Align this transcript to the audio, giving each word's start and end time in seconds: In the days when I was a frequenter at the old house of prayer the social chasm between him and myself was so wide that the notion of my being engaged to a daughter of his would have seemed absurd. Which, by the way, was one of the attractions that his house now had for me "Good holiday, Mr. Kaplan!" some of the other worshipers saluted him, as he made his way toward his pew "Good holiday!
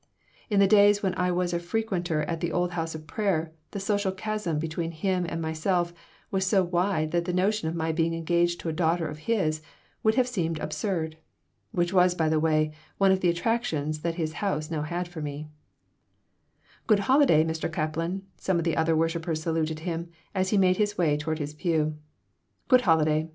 In 0.49 0.59
the 0.59 0.65
days 0.65 1.03
when 1.03 1.13
I 1.15 1.31
was 1.31 1.53
a 1.53 1.59
frequenter 1.59 2.23
at 2.23 2.39
the 2.39 2.51
old 2.51 2.71
house 2.71 2.95
of 2.95 3.05
prayer 3.05 3.53
the 3.69 3.79
social 3.79 4.11
chasm 4.11 4.57
between 4.57 4.89
him 4.93 5.27
and 5.29 5.39
myself 5.39 5.93
was 6.31 6.43
so 6.43 6.63
wide 6.63 7.11
that 7.11 7.25
the 7.25 7.31
notion 7.33 7.67
of 7.69 7.75
my 7.75 7.91
being 7.91 8.15
engaged 8.15 8.59
to 8.61 8.69
a 8.69 8.73
daughter 8.73 9.07
of 9.07 9.19
his 9.29 9.61
would 10.01 10.15
have 10.15 10.27
seemed 10.27 10.57
absurd. 10.57 11.17
Which, 11.71 11.93
by 11.93 12.29
the 12.29 12.39
way, 12.39 12.69
was 12.69 12.75
one 12.97 13.11
of 13.11 13.19
the 13.19 13.29
attractions 13.29 13.99
that 13.99 14.15
his 14.15 14.33
house 14.41 14.71
now 14.71 14.81
had 14.81 15.07
for 15.07 15.21
me 15.21 15.49
"Good 16.87 17.01
holiday, 17.01 17.43
Mr. 17.43 17.71
Kaplan!" 17.71 18.23
some 18.37 18.57
of 18.57 18.63
the 18.63 18.77
other 18.77 18.97
worshipers 18.97 19.43
saluted 19.43 19.81
him, 19.81 20.09
as 20.33 20.49
he 20.49 20.57
made 20.57 20.77
his 20.77 20.97
way 20.97 21.15
toward 21.15 21.37
his 21.37 21.53
pew 21.53 21.95
"Good 22.69 22.81
holiday! 22.81 23.29